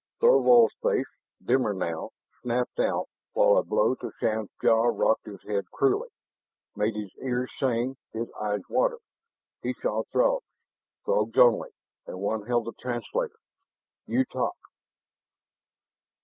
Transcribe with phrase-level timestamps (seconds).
[0.19, 1.05] Thorvald's face,
[1.45, 2.09] dimmer now,
[2.41, 6.09] snapped out while a blow on Shann's jaw rocked his head cruelly,
[6.75, 8.97] made his ears sing, his eyes water.
[9.61, 10.41] He saw Throgs
[11.05, 11.69] Throgs only.
[12.07, 13.37] And one held the translator.
[14.07, 14.57] "You talk!"